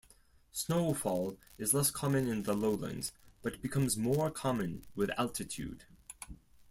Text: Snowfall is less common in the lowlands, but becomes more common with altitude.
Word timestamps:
Snowfall 0.51 1.37
is 1.59 1.75
less 1.75 1.91
common 1.91 2.25
in 2.27 2.41
the 2.41 2.55
lowlands, 2.55 3.11
but 3.43 3.61
becomes 3.61 3.97
more 3.97 4.31
common 4.31 4.83
with 4.95 5.11
altitude. 5.15 5.85